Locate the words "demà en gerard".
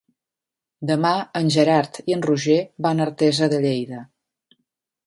0.91-2.01